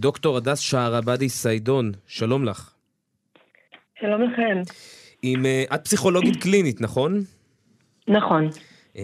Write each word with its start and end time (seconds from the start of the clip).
דוקטור 0.00 0.36
הדס 0.36 0.58
שערבדי 0.58 1.28
סיידון, 1.28 1.92
שלום 2.06 2.44
לך. 2.44 2.74
שלום 4.00 4.22
לכם. 4.22 4.60
עם, 5.22 5.42
uh, 5.44 5.74
את 5.74 5.84
פסיכולוגית 5.84 6.42
קלינית, 6.42 6.80
נכון? 6.80 7.20
נכון. 8.08 8.48
Uh, 8.94 8.98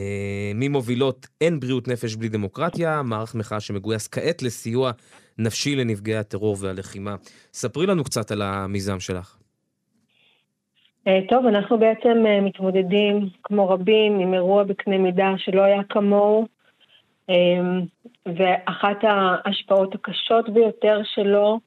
ממובילות 0.54 1.26
אין 1.40 1.60
בריאות 1.60 1.88
נפש 1.88 2.16
בלי 2.16 2.28
דמוקרטיה, 2.28 3.02
מערך 3.02 3.34
מחאה 3.34 3.60
שמגויס 3.60 4.08
כעת 4.08 4.42
לסיוע 4.42 4.90
נפשי 5.38 5.76
לנפגעי 5.76 6.16
הטרור 6.16 6.56
והלחימה. 6.60 7.14
ספרי 7.52 7.86
לנו 7.86 8.04
קצת 8.04 8.30
על 8.30 8.42
המיזם 8.42 9.00
שלך. 9.00 9.36
Uh, 11.08 11.10
טוב, 11.28 11.46
אנחנו 11.46 11.78
בעצם 11.78 12.24
מתמודדים, 12.42 13.28
כמו 13.42 13.68
רבים, 13.68 14.20
עם 14.20 14.34
אירוע 14.34 14.64
בקנה 14.64 14.98
מידה 14.98 15.28
שלא 15.36 15.62
היה 15.62 15.82
כמוהו. 15.88 16.61
אמ, 17.28 17.80
ואחת 18.26 19.04
ההשפעות 19.04 19.94
הקשות 19.94 20.48
ביותר 20.48 21.00
שלו, 21.14 21.60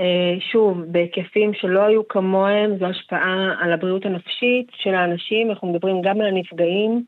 אה, 0.00 0.34
שוב, 0.52 0.80
בהיקפים 0.80 1.54
שלא 1.54 1.80
היו 1.82 2.08
כמוהם, 2.08 2.78
זו 2.78 2.86
השפעה 2.86 3.54
על 3.60 3.72
הבריאות 3.72 4.06
הנפשית 4.06 4.66
של 4.74 4.94
האנשים, 4.94 5.50
אנחנו 5.50 5.72
מדברים 5.72 6.02
גם 6.02 6.20
על 6.20 6.26
הנפגעים, 6.26 7.04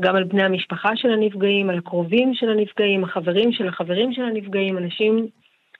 גם 0.00 0.16
על 0.16 0.24
בני 0.24 0.42
המשפחה 0.42 0.96
של 0.96 1.12
הנפגעים, 1.12 1.70
על 1.70 1.78
הקרובים 1.78 2.34
של 2.34 2.50
הנפגעים, 2.50 3.04
החברים 3.04 3.52
של 3.52 3.68
החברים 3.68 4.12
של 4.12 4.22
הנפגעים, 4.22 4.78
אנשים 4.78 5.26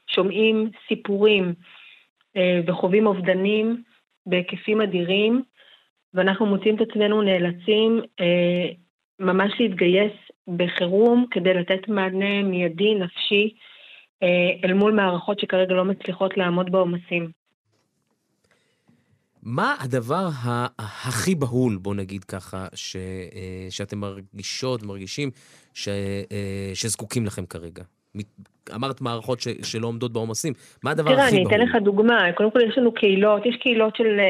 שומעים 0.07 0.71
סיפורים 0.88 1.55
אה, 2.37 2.60
וחווים 2.66 3.07
אובדנים 3.07 3.82
בהיקפים 4.27 4.80
אדירים, 4.80 5.43
ואנחנו 6.15 6.46
מוצאים 6.46 6.77
את 6.77 6.80
עצמנו 6.80 7.23
נאלצים 7.23 8.01
אה, 8.21 8.69
ממש 9.21 9.52
להתגייס 9.60 10.12
בחירום 10.56 11.27
כדי 11.30 11.54
לתת 11.54 11.88
מענה 11.88 12.42
מיידי, 12.42 12.95
נפשי, 12.95 13.54
אה, 14.22 14.28
אל 14.64 14.73
מול 14.73 14.92
מערכות 14.92 15.40
שכרגע 15.40 15.74
לא 15.74 15.84
מצליחות 15.84 16.36
לעמוד 16.36 16.73
בעומסים. 16.73 17.30
מה 19.42 19.74
הדבר 19.80 20.29
הכי 20.79 21.34
בהול, 21.34 21.76
בוא 21.76 21.95
נגיד 21.95 22.24
ככה, 22.24 22.66
ש, 22.74 22.96
אה, 22.96 23.66
שאתם 23.70 23.98
מרגישות, 23.98 24.82
מרגישים, 24.82 25.30
ש, 25.74 25.88
אה, 26.32 26.70
שזקוקים 26.74 27.26
לכם 27.26 27.46
כרגע? 27.46 27.82
אמרת 28.74 29.01
מערכות 29.01 29.40
ש, 29.40 29.48
שלא 29.62 29.87
עומדות 29.87 30.12
בעומסים, 30.12 30.52
מה 30.85 30.90
הדבר 30.90 31.10
הכי 31.10 31.16
בהול? 31.16 31.30
תראה, 31.30 31.42
אני 31.42 31.46
אתן 31.46 31.60
לך 31.60 31.82
דוגמה. 31.85 32.32
קודם 32.37 32.51
כל 32.51 32.60
יש 32.68 32.79
לנו 32.79 32.92
קהילות, 32.92 33.46
יש 33.46 33.57
קהילות 33.57 33.96
של... 33.96 34.20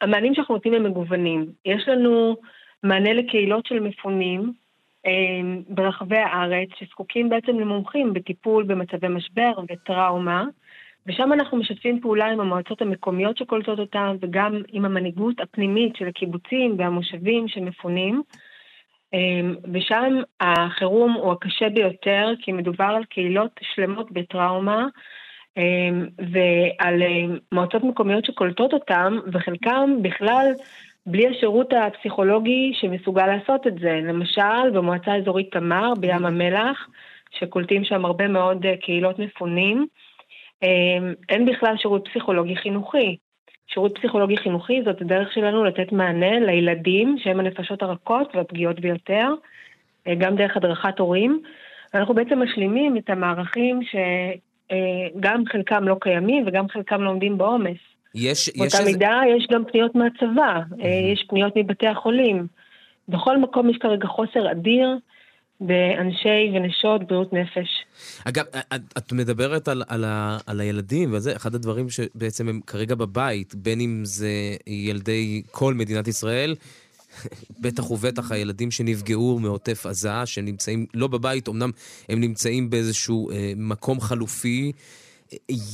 המענים 0.00 0.34
שאנחנו 0.34 0.54
נותנים 0.54 0.74
הם 0.74 0.84
מגוונים. 0.84 1.52
יש 1.64 1.88
לנו 1.88 2.36
מענה 2.82 3.12
לקהילות 3.12 3.66
של 3.66 3.80
מפונים, 3.80 4.52
ברחבי 5.68 6.18
הארץ, 6.18 6.68
שזקוקים 6.78 7.28
בעצם 7.28 7.60
למומחים 7.60 8.12
בטיפול 8.12 8.64
במצבי 8.64 9.08
משבר 9.08 9.52
וטראומה, 9.68 10.44
ושם 11.06 11.32
אנחנו 11.32 11.56
משתפים 11.58 12.00
פעולה 12.00 12.26
עם 12.26 12.40
המועצות 12.40 12.82
המקומיות 12.82 13.36
שקולטות 13.36 13.78
אותם, 13.78 14.16
וגם 14.20 14.62
עם 14.68 14.84
המנהיגות 14.84 15.40
הפנימית 15.40 15.96
של 15.96 16.08
הקיבוצים 16.08 16.74
והמושבים 16.78 17.48
שמפונים. 17.48 18.22
אמ, 19.12 19.54
ושם 19.72 20.14
החירום 20.40 21.12
הוא 21.12 21.32
הקשה 21.32 21.68
ביותר, 21.68 22.32
כי 22.42 22.52
מדובר 22.52 22.84
על 22.96 23.04
קהילות 23.04 23.60
שלמות 23.74 24.12
בטראומה, 24.12 24.86
אמ, 25.56 26.06
ועל 26.18 27.02
מועצות 27.52 27.84
מקומיות 27.84 28.24
שקולטות 28.24 28.72
אותם, 28.72 29.18
וחלקם 29.32 29.90
בכלל 30.02 30.52
בלי 31.10 31.28
השירות 31.28 31.72
הפסיכולוגי 31.72 32.72
שמסוגל 32.74 33.26
לעשות 33.26 33.66
את 33.66 33.78
זה. 33.78 34.00
למשל, 34.02 34.70
במועצה 34.72 35.12
האזורית 35.12 35.52
תמר, 35.52 35.92
בים 36.00 36.26
המלח, 36.26 36.88
שקולטים 37.30 37.84
שם 37.84 38.04
הרבה 38.04 38.28
מאוד 38.28 38.66
אה, 38.66 38.76
קהילות 38.76 39.18
מפונים, 39.18 39.86
אה, 40.62 40.68
אין 41.28 41.46
בכלל 41.46 41.76
שירות 41.76 42.08
פסיכולוגי 42.08 42.56
חינוכי. 42.56 43.16
שירות 43.66 43.98
פסיכולוגי 43.98 44.36
חינוכי 44.36 44.82
זאת 44.84 45.00
הדרך 45.00 45.32
שלנו 45.32 45.64
לתת 45.64 45.92
מענה 45.92 46.40
לילדים 46.40 47.16
שהם 47.18 47.40
הנפשות 47.40 47.82
הרכות 47.82 48.36
והפגיעות 48.36 48.80
ביותר, 48.80 49.34
אה, 50.06 50.14
גם 50.14 50.36
דרך 50.36 50.56
הדרכת 50.56 50.98
הורים. 50.98 51.42
אנחנו 51.94 52.14
בעצם 52.14 52.42
משלימים 52.42 52.96
את 52.96 53.10
המערכים 53.10 53.80
שגם 53.82 55.42
חלקם 55.52 55.88
לא 55.88 55.96
קיימים 56.00 56.44
וגם 56.46 56.68
חלקם 56.68 57.02
לא 57.02 57.10
עומדים 57.10 57.38
בעומס. 57.38 57.78
יש... 58.14 58.50
באותה 58.56 58.76
יש 58.76 58.84
מידה 58.86 59.20
איזה... 59.24 59.36
יש 59.36 59.46
גם 59.50 59.62
פניות 59.72 59.94
מהצבא, 59.94 60.60
mm-hmm. 60.70 60.86
יש 61.12 61.24
פניות 61.28 61.52
מבתי 61.56 61.86
החולים. 61.86 62.46
בכל 63.08 63.38
מקום 63.38 63.70
יש 63.70 63.76
כרגע 63.80 64.06
חוסר 64.06 64.50
אדיר 64.52 64.98
באנשי 65.60 66.52
ונשות 66.54 67.06
בריאות 67.06 67.32
נפש. 67.32 67.68
אגב, 68.24 68.44
את, 68.74 68.80
את 68.98 69.12
מדברת 69.12 69.68
על, 69.68 69.82
על, 69.88 70.04
ה, 70.04 70.38
על 70.46 70.60
הילדים, 70.60 71.12
וזה 71.12 71.36
אחד 71.36 71.54
הדברים 71.54 71.90
שבעצם 71.90 72.48
הם 72.48 72.60
כרגע 72.66 72.94
בבית, 72.94 73.54
בין 73.54 73.80
אם 73.80 74.00
זה 74.04 74.30
ילדי 74.66 75.42
כל 75.50 75.74
מדינת 75.74 76.08
ישראל, 76.08 76.54
בטח 77.62 77.90
ובטח 77.90 78.32
הילדים 78.32 78.70
שנפגעו 78.70 79.38
מעוטף 79.38 79.86
עזה, 79.86 80.26
שנמצאים 80.26 80.86
לא 80.94 81.06
בבית, 81.06 81.48
אמנם 81.48 81.70
הם 82.08 82.20
נמצאים 82.20 82.70
באיזשהו 82.70 83.30
אה, 83.30 83.52
מקום 83.56 84.00
חלופי. 84.00 84.72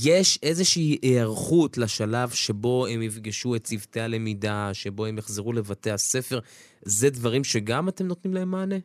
יש 0.05 0.39
איזושהי 0.43 0.99
היערכות 1.03 1.79
לשלב 1.79 2.29
שבו 2.31 2.87
הם 2.87 3.03
יפגשו 3.03 3.55
את 3.55 3.63
צוותי 3.63 4.01
הלמידה, 4.01 4.71
שבו 4.73 5.07
הם 5.07 5.19
יחזרו 5.19 5.53
לבתי 5.53 5.91
הספר? 5.91 6.39
זה 6.83 7.11
דברים 7.11 7.45
שגם 7.45 7.89
אתם 7.89 8.07
נותנים 8.07 8.35
להם 8.35 8.51
מענה? 8.51 8.77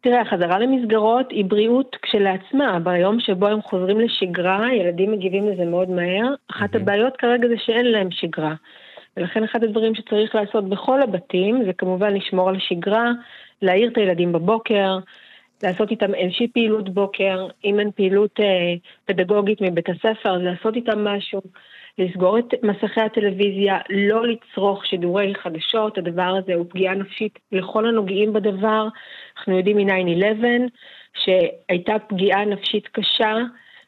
תראה, 0.00 0.20
החזרה 0.20 0.58
למסגרות 0.58 1.26
היא 1.30 1.44
בריאות 1.44 1.96
כשלעצמה. 2.02 2.78
ביום 2.78 3.20
שבו 3.20 3.46
הם 3.46 3.62
חוזרים 3.62 4.00
לשגרה, 4.00 4.74
ילדים 4.74 5.12
מגיבים 5.12 5.48
לזה 5.48 5.64
מאוד 5.64 5.90
מהר. 5.90 6.34
אחת 6.50 6.74
הבעיות 6.74 7.16
כרגע 7.16 7.48
זה 7.48 7.54
שאין 7.66 7.86
להם 7.86 8.08
שגרה. 8.10 8.54
ולכן 9.16 9.44
אחד 9.44 9.64
הדברים 9.64 9.94
שצריך 9.94 10.34
לעשות 10.34 10.68
בכל 10.68 11.02
הבתים 11.02 11.64
זה 11.66 11.72
כמובן 11.72 12.14
לשמור 12.14 12.48
על 12.48 12.56
השגרה, 12.56 13.10
להעיר 13.62 13.88
את 13.92 13.96
הילדים 13.96 14.32
בבוקר, 14.32 14.98
לעשות 15.62 15.90
איתם 15.90 16.14
איזושהי 16.14 16.48
פעילות 16.48 16.88
בוקר, 16.88 17.46
אם 17.64 17.80
אין 17.80 17.90
פעילות 17.90 18.40
אה, 18.40 18.74
פדגוגית 19.04 19.60
מבית 19.60 19.88
הספר, 19.88 20.32
לעשות 20.38 20.76
איתם 20.76 21.04
משהו, 21.04 21.40
לסגור 21.98 22.38
את 22.38 22.44
מסכי 22.62 23.00
הטלוויזיה, 23.00 23.78
לא 23.90 24.26
לצרוך 24.26 24.86
שידורי 24.86 25.34
חדשות, 25.34 25.98
הדבר 25.98 26.34
הזה 26.38 26.54
הוא 26.54 26.66
פגיעה 26.68 26.94
נפשית 26.94 27.38
לכל 27.52 27.86
הנוגעים 27.86 28.32
בדבר. 28.32 28.88
אנחנו 29.36 29.56
יודעים 29.56 29.76
מ-9-11 29.76 30.44
שהייתה 31.14 31.98
פגיעה 32.08 32.44
נפשית 32.44 32.88
קשה 32.88 33.36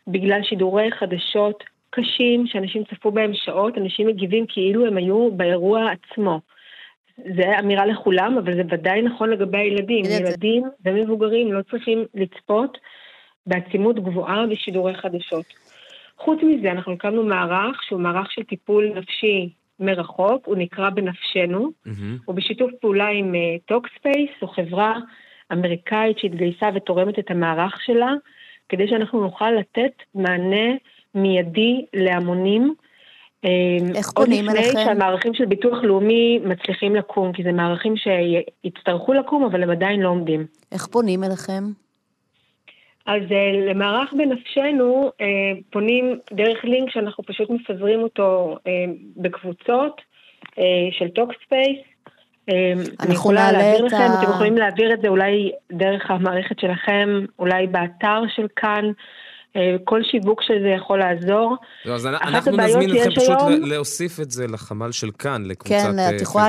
בגלל 0.06 0.42
שידורי 0.42 0.92
חדשות 0.92 1.64
קשים, 1.90 2.46
שאנשים 2.46 2.84
צפו 2.84 3.10
בהם 3.10 3.34
שעות, 3.34 3.78
אנשים 3.78 4.06
מגיבים 4.06 4.46
כאילו 4.48 4.86
הם 4.86 4.96
היו 4.96 5.30
באירוע 5.32 5.90
עצמו. 5.90 6.40
זה 7.16 7.58
אמירה 7.58 7.86
לכולם, 7.86 8.38
אבל 8.38 8.54
זה 8.54 8.62
ודאי 8.70 9.02
נכון 9.02 9.30
לגבי 9.30 9.58
הילדים. 9.58 10.04
ילדים 10.04 10.62
ומבוגרים 10.84 11.52
לא 11.52 11.62
צריכים 11.70 12.04
לצפות 12.14 12.78
בעצימות 13.46 13.96
גבוהה 13.96 14.46
בשידורי 14.46 14.94
חדשות. 14.94 15.44
חוץ 16.18 16.38
מזה, 16.42 16.70
אנחנו 16.70 16.92
הקמנו 16.92 17.22
מערך 17.22 17.82
שהוא 17.82 18.00
מערך 18.00 18.32
של 18.32 18.42
טיפול 18.42 18.92
נפשי 18.94 19.48
מרחוק, 19.80 20.46
הוא 20.46 20.56
נקרא 20.56 20.90
בנפשנו, 20.90 21.68
mm-hmm. 21.68 21.90
הוא 22.24 22.34
בשיתוף 22.34 22.70
פעולה 22.80 23.08
עם 23.08 23.34
Talkspace, 23.66 24.30
uh, 24.30 24.40
זו 24.40 24.46
חברה 24.46 24.98
אמריקאית 25.52 26.18
שהתגייסה 26.18 26.68
ותורמת 26.74 27.18
את 27.18 27.30
המערך 27.30 27.80
שלה, 27.86 28.12
כדי 28.68 28.88
שאנחנו 28.88 29.20
נוכל 29.20 29.50
לתת 29.50 29.92
מענה 30.14 30.74
מיידי 31.14 31.84
להמונים 31.94 32.74
איך 33.94 34.10
פונים 34.10 34.50
אליכם? 34.50 34.60
עוד 34.60 34.68
לפני 34.68 34.84
שהמערכים 34.84 35.34
של 35.34 35.44
ביטוח 35.44 35.78
לאומי 35.82 36.38
מצליחים 36.44 36.96
לקום, 36.96 37.32
כי 37.32 37.42
זה 37.42 37.52
מערכים 37.52 37.94
שיצטרכו 37.96 39.12
לקום, 39.12 39.44
אבל 39.44 39.62
הם 39.62 39.70
עדיין 39.70 40.00
לא 40.00 40.08
עומדים. 40.08 40.46
איך 40.72 40.86
פונים 40.86 41.24
אליכם? 41.24 41.64
אז 43.06 43.22
אה, 43.32 43.70
למערך 43.70 44.12
בנפשנו 44.12 45.10
אה, 45.20 45.26
פונים 45.70 46.18
דרך 46.32 46.64
לינק 46.64 46.90
שאנחנו 46.90 47.24
פשוט 47.24 47.50
מפזרים 47.50 48.00
אותו 48.00 48.56
אה, 48.66 48.72
בקבוצות 49.16 50.00
של 50.90 51.08
Talkspace. 51.08 51.78
אני 53.00 53.14
יכולה 53.14 53.52
להעביר 53.52 53.84
לכם, 53.84 53.96
ה... 53.96 54.22
אתם 54.22 54.30
יכולים 54.30 54.58
להעביר 54.58 54.94
את 54.94 55.00
זה 55.02 55.08
אולי 55.08 55.52
דרך 55.72 56.10
המערכת 56.10 56.58
שלכם, 56.58 57.08
אולי 57.38 57.66
באתר 57.66 58.22
של 58.36 58.46
כאן. 58.56 58.84
אה, 59.56 59.76
כל 59.84 60.00
שיווק 60.02 60.42
של 60.42 60.62
זה 60.62 60.68
יכול 60.68 60.98
לעזור. 60.98 61.56
לא, 61.84 61.94
אז 61.94 62.06
אנחנו 62.06 62.56
נזמין 62.56 62.90
אתכם 62.90 63.10
פשוט 63.10 63.40
היום... 63.40 63.64
להוסיף 63.64 64.20
את 64.20 64.30
זה 64.30 64.46
לחמ"ל 64.46 64.92
של 64.92 65.10
כאן, 65.18 65.42
לקבוצת 65.44 65.74
כן, 65.74 65.92
את 65.92 66.12
אה, 66.12 66.22
יכולה, 66.22 66.48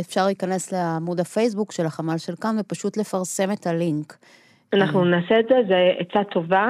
אפשר 0.00 0.26
להיכנס 0.26 0.72
לעמוד 0.72 1.20
הפייסבוק 1.20 1.72
של 1.72 1.86
החמ"ל 1.86 2.18
של 2.18 2.32
כאן 2.40 2.56
ופשוט 2.60 2.96
לפרסם 2.96 3.52
את 3.52 3.66
הלינק. 3.66 4.16
אנחנו 4.72 5.04
נעשה 5.04 5.40
את 5.40 5.44
זה, 5.48 5.54
זו 5.68 5.74
עצה 5.98 6.24
טובה. 6.24 6.66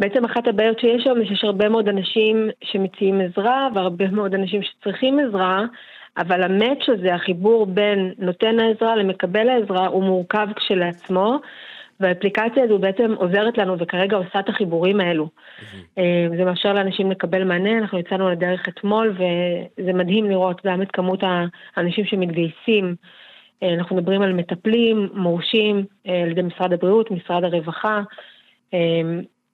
בעצם 0.00 0.24
אחת 0.24 0.48
הבעיות 0.48 0.80
שיש 0.80 1.06
היום, 1.06 1.22
יש 1.22 1.44
הרבה 1.44 1.68
מאוד 1.68 1.88
אנשים 1.88 2.50
שמציעים 2.64 3.20
עזרה, 3.20 3.68
והרבה 3.74 4.08
מאוד 4.08 4.34
אנשים 4.34 4.60
שצריכים 4.62 5.18
עזרה, 5.18 5.64
אבל 6.18 6.42
המאץ' 6.42 6.88
הזה, 6.88 7.14
החיבור 7.14 7.66
בין 7.66 8.12
נותן 8.18 8.60
העזרה 8.60 8.96
למקבל 8.96 9.48
העזרה, 9.48 9.86
הוא 9.86 10.04
מורכב 10.04 10.46
כשלעצמו. 10.56 11.38
והאפליקציה 12.00 12.64
הזו 12.64 12.78
בעצם 12.78 13.14
עוזרת 13.16 13.58
לנו 13.58 13.78
וכרגע 13.78 14.16
עושה 14.16 14.40
את 14.40 14.48
החיבורים 14.48 15.00
האלו. 15.00 15.28
אה, 15.98 16.26
זה 16.36 16.44
מאפשר 16.44 16.72
לאנשים 16.72 17.10
לקבל 17.10 17.44
מענה, 17.44 17.78
אנחנו 17.78 17.98
יצאנו 17.98 18.30
לדרך 18.30 18.68
אתמול 18.68 19.16
וזה 19.18 19.92
מדהים 19.92 20.30
לראות 20.30 20.60
גם 20.66 20.82
את 20.82 20.88
כמות 20.92 21.20
האנשים 21.76 22.04
שמתגייסים. 22.04 22.94
אה, 23.62 23.74
אנחנו 23.74 23.96
מדברים 23.96 24.22
על 24.22 24.32
מטפלים, 24.32 25.08
מורשים 25.14 25.84
אה, 26.06 26.22
על 26.22 26.30
ידי 26.30 26.42
משרד 26.42 26.72
הבריאות, 26.72 27.10
משרד 27.10 27.44
הרווחה, 27.44 28.00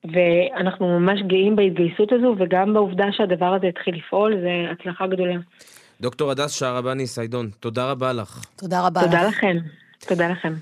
ואנחנו 0.04 1.00
ממש 1.00 1.20
גאים 1.26 1.56
בהתגייסות 1.56 2.12
הזו 2.12 2.34
וגם 2.38 2.75
בעובדה 2.75 3.04
שהדבר 3.12 3.54
הזה 3.54 3.66
התחיל 3.66 3.94
לפעול, 3.94 4.40
זה 4.40 4.70
הצלחה 4.72 5.06
גדולה. 5.06 5.34
דוקטור 6.00 6.31
הדס 6.31 6.52
שערבני 6.52 7.06
סיידון, 7.06 7.50
תודה 7.60 7.90
רבה 7.90 8.12
לך. 8.12 8.44
תודה 8.56 8.87
רבה 8.87 9.00
תודה 9.00 9.22
לך. 9.22 9.28
לכם, 9.28 9.56
תודה 10.08 10.28
לכם. 10.28 10.52